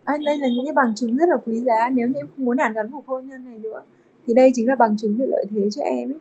[0.03, 1.89] À, đây là những cái bằng chứng rất là quý giá.
[1.89, 3.81] Nếu như em không muốn hàn gắn cuộc hôn nhân này nữa
[4.27, 6.19] thì đây chính là bằng chứng về lợi thế cho em ấy.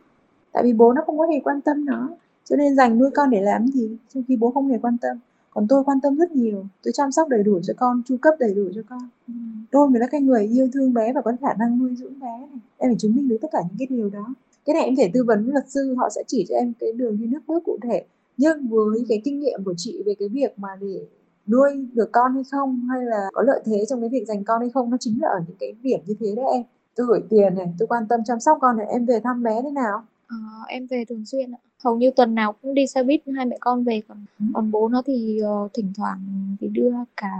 [0.51, 2.09] Tại vì bố nó không có hề quan tâm nó
[2.45, 5.19] cho nên dành nuôi con để làm gì trong khi bố không hề quan tâm.
[5.49, 6.65] Còn tôi quan tâm rất nhiều.
[6.83, 9.09] Tôi chăm sóc đầy đủ cho con chu cấp đầy đủ cho con.
[9.27, 9.33] Ừ.
[9.71, 12.39] tôi mới là cái người yêu thương bé và có khả năng nuôi dưỡng bé
[12.39, 12.59] này.
[12.77, 14.33] Em phải chứng minh được tất cả những cái điều đó.
[14.65, 16.91] Cái này em thể tư vấn với luật sư họ sẽ chỉ cho em cái
[16.93, 18.05] đường đi nước bước cụ thể.
[18.37, 21.05] Nhưng với cái kinh nghiệm của chị về cái việc mà để
[21.47, 24.61] nuôi được con hay không hay là có lợi thế trong cái việc dành con
[24.61, 24.89] hay không?
[24.89, 26.63] Nó chính là ở những cái điểm như thế đấy em.
[26.95, 29.61] Tôi gửi tiền này tôi quan tâm chăm sóc con này em về thăm bé
[29.61, 30.03] thế nào?
[30.27, 31.59] À, em về thường xuyên ạ.
[31.83, 34.45] Hầu như tuần nào cũng đi xe buýt hai mẹ con về còn ừ.
[34.53, 36.19] còn bố nó thì uh, thỉnh thoảng
[36.61, 37.31] thì đưa cả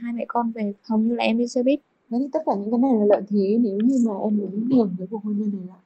[0.00, 0.72] hai mẹ con về.
[0.82, 1.80] Hầu như là em đi xe buýt.
[2.10, 4.68] Thế thì tất cả những cái này là lợi thế nếu như mà em muốn
[4.68, 5.78] ngừng cái cuộc hôn nhân này lại.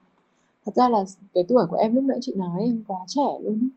[0.66, 3.68] Thật ra là cái tuổi của em lúc nãy chị nói em quá trẻ luôn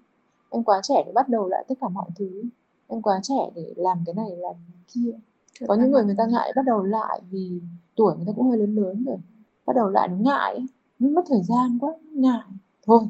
[0.49, 2.43] em quá trẻ để bắt đầu lại tất cả mọi thứ
[2.87, 5.11] em quá trẻ để làm cái này làm cái kia.
[5.67, 7.61] Có những người người ta ngại bắt đầu lại vì
[7.95, 9.17] tuổi người ta cũng hơi lớn lớn rồi.
[9.65, 10.65] Bắt đầu lại nó ngại
[10.99, 12.43] nó mất thời gian quá ngại.
[12.85, 13.01] Thôi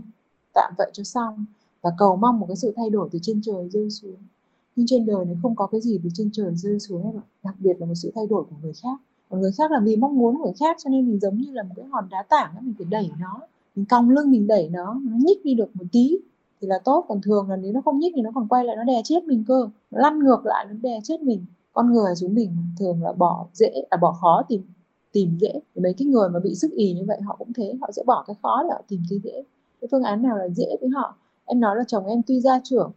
[0.54, 1.46] tạm vậy cho xong.
[1.82, 4.18] Và cầu mong một cái sự thay đổi từ trên trời rơi xuống.
[4.76, 7.26] Nhưng trên đời này không có cái gì từ trên trời rơi xuống em ạ.
[7.44, 9.02] Đặc biệt là một sự thay đổi của người khác.
[9.30, 11.52] Còn người khác là vì mong muốn của người khác cho nên mình giống như
[11.52, 13.40] là một cái hòn đá tảng mình phải đẩy nó.
[13.76, 15.02] Mình cong lưng mình đẩy nó.
[15.04, 16.18] Nó nhích đi được một tí
[16.62, 17.06] thì là tốt.
[17.08, 19.24] Còn thường là nếu nó không nhích thì nó còn quay lại, nó đè chết
[19.24, 19.70] mình cơ.
[19.92, 21.46] Nó lăn ngược lại, nó đè chết mình.
[21.74, 24.62] Con người chúng mình, thường là bỏ dễ à bỏ khó tìm
[25.12, 25.54] tìm dễ.
[25.76, 28.04] Thì mấy cái người mà bị sức ì như vậy họ cũng thế, họ sẽ
[28.06, 29.44] bỏ cái khó để họ tìm cái dễ.
[29.82, 31.16] Cái phương án nào là dễ với họ?
[31.46, 32.92] Em nói là chồng em tuy gia trưởng,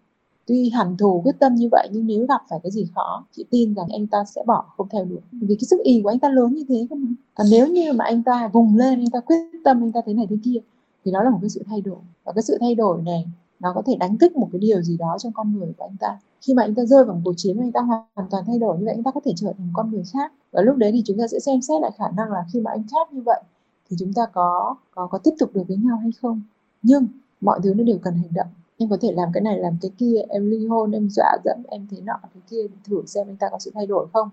[0.46, 3.44] tuy hẳn thù quyết tâm như vậy, nhưng nếu gặp phải cái gì khó, chị
[3.51, 6.18] tin rằng anh ta sẽ bỏ, không theo được vì cái sức ì của anh
[6.18, 7.09] ta lớn như thế cơ mà.
[7.35, 10.14] Còn nếu như mà anh ta vùng lên, anh ta quyết tâm, anh ta thế
[10.14, 10.59] này thế kia,
[11.05, 11.99] thì đó là một cái sự thay đổi.
[12.25, 13.27] Và cái sự thay đổi này
[13.61, 15.96] nó có thể đánh thức một cái điều gì đó trong con người của anh
[16.01, 16.18] ta.
[16.46, 18.79] Khi mà anh ta rơi vào một cuộc chiến anh ta hoàn toàn thay đổi,
[18.79, 20.33] như vậy anh ta có thể trở thành một con người khác.
[20.53, 22.70] Và lúc đấy thì chúng ta sẽ xem xét lại khả năng là khi mà
[22.70, 23.42] anh khác như vậy,
[23.90, 26.42] thì chúng ta có có có tiếp tục được với nhau hay không.
[26.83, 27.07] Nhưng,
[27.40, 28.46] mọi thứ nó đều cần hành động.
[28.79, 31.62] Em có thể làm cái này, làm cái kia, em ly hôn, em dọa dẫm,
[31.68, 34.29] em thế nọ, thế kia thử xem anh ta có sự thay đổi không.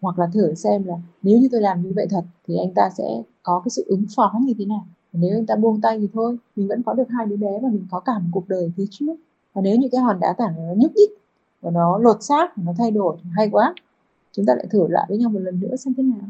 [0.00, 2.90] Hoặc là thử xem là nếu như tôi làm như vậy thật, thì anh ta
[2.98, 6.08] sẽ có cái sự ứng phó như thế nào nếu anh ta buông tay thì
[6.12, 8.72] thôi mình vẫn có được hai đứa bé và mình có cả một cuộc đời
[8.76, 9.14] phía trước.
[9.52, 11.10] Và nếu như cái hòn đá tảng nó nhúc nhích
[11.60, 13.74] và nó lột xác nó thay đổi hay quá.
[14.32, 16.28] Chúng ta lại thử lại với nhau một lần nữa xem thế nào.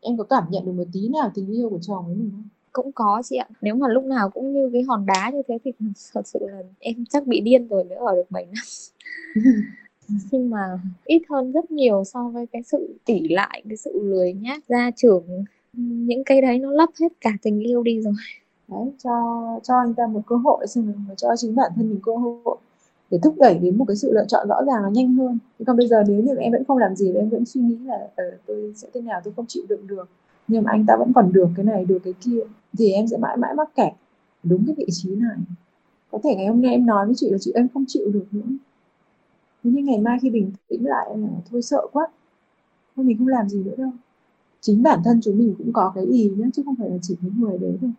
[0.00, 2.48] Em có cảm nhận được một tí nào tình yêu của chồng với mình không?
[2.72, 3.48] Cũng có chị ạ.
[3.62, 5.72] Nếu mà lúc nào cũng như cái hòn đá như thế thì
[6.14, 8.64] thật sự là em chắc bị điên rồi mới ở được 7 năm.
[10.30, 14.32] Nhưng mà ít hơn rất nhiều so với cái sự tỉ lại cái sự lười
[14.32, 15.44] nhác gia trưởng
[15.76, 18.14] những cái đấy nó lấp hết cả tình yêu đi rồi.
[18.68, 19.10] Đấy cho
[19.62, 22.56] cho anh ta một cơ hội xem cho chính bản thân mình cơ hội
[23.10, 25.38] để thúc đẩy đến một cái sự lựa chọn rõ ràng nó nhanh hơn.
[25.66, 28.08] Còn bây giờ nếu như em vẫn không làm gì em vẫn suy nghĩ là
[28.16, 30.08] ờ, tôi sẽ thế nào tôi không chịu đựng được
[30.48, 32.40] nhưng mà anh ta vẫn còn được cái này được cái kia
[32.78, 33.92] thì em sẽ mãi mãi mắc kẹt
[34.42, 35.36] đúng cái vị trí này.
[36.10, 38.26] Có thể ngày hôm nay em nói với chị là chị em không chịu được
[38.32, 38.46] nữa.
[39.64, 42.06] Thế nhưng ngày mai khi bình tĩnh lại em là thôi sợ quá
[42.96, 43.90] thôi mình không làm gì nữa đâu
[44.66, 47.16] chính bản thân chúng mình cũng có cái ý nhé chứ không phải là chỉ
[47.22, 47.90] cái người đấy thôi.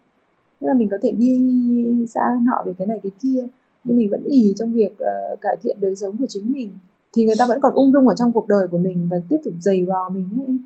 [0.60, 3.48] Tức là mình có thể đi xa họ về cái này cái kia
[3.84, 6.70] nhưng mình vẫn ý trong việc uh, cải thiện đời sống của chính mình.
[7.14, 9.38] Thì người ta vẫn còn ung dung ở trong cuộc đời của mình và tiếp
[9.44, 10.58] tục dày vò mình ấy.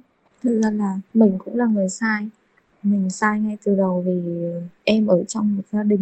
[0.44, 2.30] thực ra là mình cũng là người sai.
[2.84, 4.22] Mình sai ngay từ đầu vì
[4.84, 6.02] em ở trong một gia đình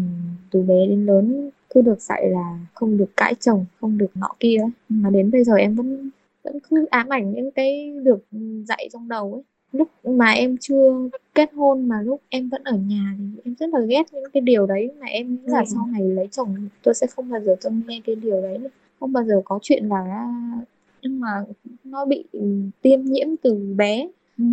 [0.51, 4.29] từ bé đến lớn cứ được dạy là không được cãi chồng không được nọ
[4.39, 4.61] kia.
[4.89, 6.09] Mà đến bây giờ em vẫn
[6.43, 8.25] vẫn cứ ám ảnh những cái được
[8.67, 12.77] dạy trong đầu ấy lúc mà em chưa kết hôn mà lúc em vẫn ở
[12.77, 15.65] nhà thì em rất là ghét những cái điều đấy mà em nghĩ là ừ.
[15.67, 18.69] sau này lấy chồng tôi sẽ không bao giờ tôi nghe cái điều đấy nữa
[18.99, 20.27] không bao giờ có chuyện là
[21.01, 21.45] nhưng mà
[21.83, 22.23] nó bị
[22.81, 24.43] tiêm nhiễm từ bé ừ.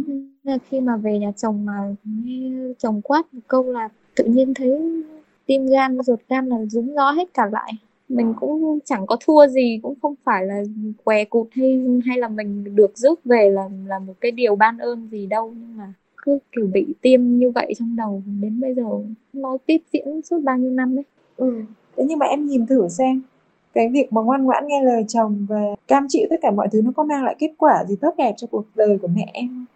[0.68, 5.02] khi mà về nhà chồng mà nghe chồng quát một câu là tự nhiên thấy
[5.46, 7.72] tim gan ruột gan là rúng gió hết cả lại
[8.09, 10.62] mình cũng chẳng có thua gì cũng không phải là
[11.05, 14.79] què cụt hay hay là mình được rước về là là một cái điều ban
[14.79, 15.55] ơn gì đâu.
[15.57, 18.83] Nhưng mà cứ kiểu bị tiêm như vậy trong đầu đến bây giờ
[19.33, 21.05] nó tiếp diễn suốt bao nhiêu năm ấy.
[21.37, 21.62] Ừ.
[21.97, 23.23] Thế nhưng mà em nhìn thử xem
[23.75, 26.83] cái việc mà ngoan ngoãn nghe lời chồng và cam chịu tất cả mọi thứ
[26.83, 29.66] nó có mang lại kết quả gì tốt đẹp cho cuộc đời của mẹ em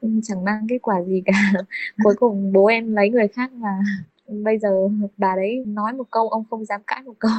[0.00, 1.52] ừ, chẳng mang kết quả gì cả.
[2.04, 3.78] Cuối cùng bố em lấy người khác và
[4.28, 7.30] bây giờ bà đấy nói một câu ông không dám cãi một câu.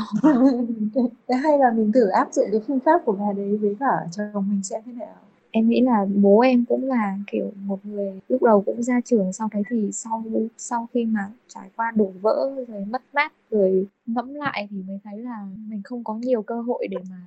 [1.27, 4.07] Thế hay là mình thử áp dụng cái phương pháp của bà đấy với cả
[4.11, 5.15] chồng mình sẽ thế nào.
[5.51, 9.33] Em nghĩ là bố em cũng là kiểu một người lúc đầu cũng ra trường
[9.33, 10.23] sau đấy thì sau
[10.57, 14.99] sau khi mà trải qua đổ vỡ rồi mất mát rồi ngẫm lại thì mới
[15.03, 17.17] thấy là mình không có nhiều cơ hội để mà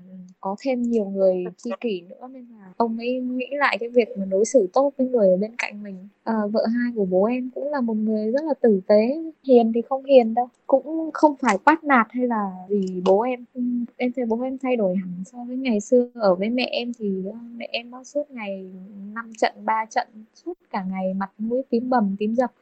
[0.42, 4.08] có thêm nhiều người tri kỷ nữa nên là ông ấy nghĩ lại cái việc
[4.18, 6.08] mà đối xử tốt với người ở bên cạnh mình.
[6.24, 9.72] À, vợ hai của bố em cũng là một người rất là tử tế hiền
[9.74, 13.44] thì không hiền đâu cũng không phải quát nạt hay là vì bố em.
[13.96, 16.10] Em thấy bố em thay đổi hẳn so với ngày xưa.
[16.14, 17.22] Ở với mẹ em thì
[17.56, 18.72] mẹ em nó suốt ngày
[19.14, 22.52] năm trận ba trận suốt cả ngày mặt mũi tím bầm tím dập.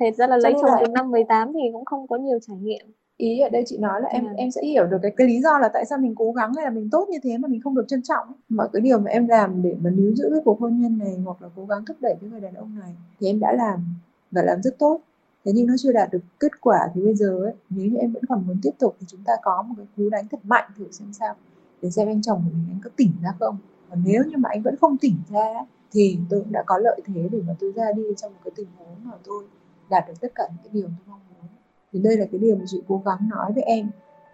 [0.00, 2.86] Thế ra là lấy chồng từ năm 18 thì cũng không có nhiều trải nghiệm
[3.16, 4.32] ý ở đây chị nói là em à.
[4.36, 6.64] em sẽ hiểu được cái cái lý do là tại sao mình cố gắng hay
[6.64, 9.10] là mình tốt như thế mà mình không được trân trọng mọi cái điều mà
[9.10, 11.84] em làm để mà níu giữ cái cuộc hôn nhân này hoặc là cố gắng
[11.84, 13.84] thúc đẩy cái người đàn ông này thì em đã làm
[14.30, 15.00] và làm rất tốt.
[15.44, 18.12] Thế nhưng nó chưa đạt được kết quả thì bây giờ ấy, nếu như em
[18.12, 20.70] vẫn còn muốn tiếp tục thì chúng ta có một cái cú đánh thật mạnh
[20.76, 21.34] thử xem sao
[21.82, 23.56] để xem anh chồng của mình anh có tỉnh ra không.
[23.88, 25.54] Và nếu như mà anh vẫn không tỉnh ra
[25.92, 28.52] thì tôi cũng đã có lợi thế để mà tôi ra đi trong một cái
[28.56, 29.44] tình huống mà tôi
[29.90, 31.50] đạt được tất cả những cái điều tôi mong muốn
[31.96, 33.90] thì đây là cái điều mà chị cố gắng nói với em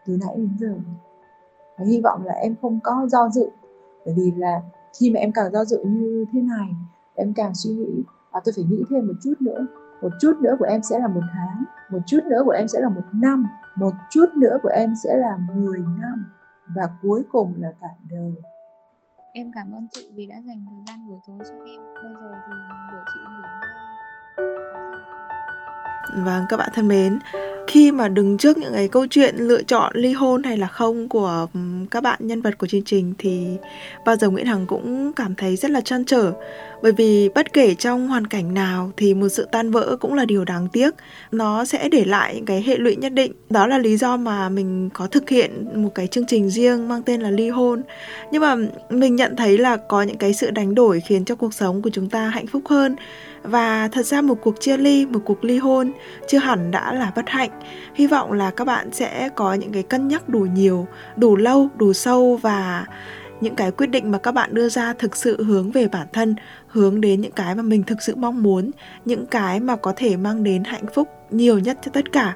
[0.06, 0.74] từ nãy đến giờ.
[1.78, 3.50] Và hy vọng là em không có do dự.
[4.06, 4.60] Bởi vì là
[5.00, 6.68] khi mà em càng do dự như thế này
[7.14, 8.02] em càng suy nghĩ.
[8.30, 9.66] À tôi phải nghĩ thêm một chút nữa.
[10.02, 11.64] Một chút nữa của em sẽ là một tháng.
[11.90, 13.46] Một chút nữa của em sẽ là một năm.
[13.76, 16.26] Một chút nữa của em sẽ là 10 năm.
[16.76, 18.32] Và cuối cùng là cả đời.
[19.32, 21.80] Em cảm ơn chị vì đã dành thời gian buổi tối cho em.
[21.94, 22.52] Bây giờ thì
[22.92, 23.42] để chị nghỉ
[26.24, 27.18] Vâng các bạn thân mến
[27.72, 31.08] khi mà đứng trước những cái câu chuyện lựa chọn ly hôn hay là không
[31.08, 31.46] của
[31.90, 33.46] các bạn nhân vật của chương trình thì
[34.04, 36.32] bao giờ Nguyễn Hằng cũng cảm thấy rất là trăn trở.
[36.82, 40.24] Bởi vì bất kể trong hoàn cảnh nào thì một sự tan vỡ cũng là
[40.24, 40.94] điều đáng tiếc.
[41.30, 43.32] Nó sẽ để lại những cái hệ lụy nhất định.
[43.50, 47.02] Đó là lý do mà mình có thực hiện một cái chương trình riêng mang
[47.02, 47.82] tên là ly hôn.
[48.32, 48.56] Nhưng mà
[48.90, 51.90] mình nhận thấy là có những cái sự đánh đổi khiến cho cuộc sống của
[51.90, 52.96] chúng ta hạnh phúc hơn
[53.42, 55.92] và thật ra một cuộc chia ly, một cuộc ly hôn
[56.28, 57.50] chưa hẳn đã là bất hạnh.
[57.94, 61.68] Hy vọng là các bạn sẽ có những cái cân nhắc đủ nhiều, đủ lâu,
[61.76, 62.86] đủ sâu và
[63.40, 66.34] những cái quyết định mà các bạn đưa ra thực sự hướng về bản thân,
[66.66, 68.70] hướng đến những cái mà mình thực sự mong muốn,
[69.04, 72.34] những cái mà có thể mang đến hạnh phúc nhiều nhất cho tất cả.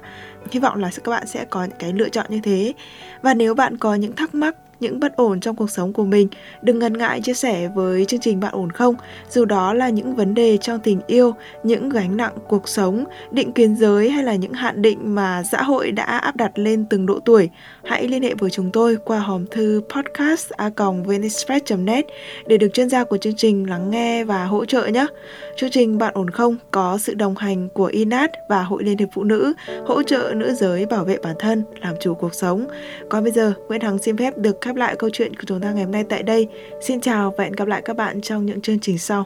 [0.51, 2.73] Hy vọng là các bạn sẽ có những cái lựa chọn như thế.
[3.21, 6.27] Và nếu bạn có những thắc mắc những bất ổn trong cuộc sống của mình,
[6.61, 8.95] đừng ngần ngại chia sẻ với chương trình Bạn ổn không?
[9.29, 13.51] Dù đó là những vấn đề trong tình yêu, những gánh nặng cuộc sống, định
[13.51, 17.05] kiến giới hay là những hạn định mà xã hội đã áp đặt lên từng
[17.05, 17.49] độ tuổi,
[17.83, 20.51] hãy liên hệ với chúng tôi qua hòm thư podcast
[21.77, 22.05] net
[22.47, 25.05] để được chuyên gia của chương trình lắng nghe và hỗ trợ nhé.
[25.57, 29.09] Chương trình Bạn ổn không có sự đồng hành của INAT và Hội Liên hiệp
[29.13, 29.53] Phụ nữ
[29.85, 32.67] hỗ trợ nữ giới bảo vệ bản thân, làm chủ cuộc sống.
[33.09, 35.71] Còn bây giờ, Nguyễn Hằng xin phép được khép lại câu chuyện của chúng ta
[35.71, 36.47] ngày hôm nay tại đây.
[36.81, 39.25] Xin chào và hẹn gặp lại các bạn trong những chương trình sau.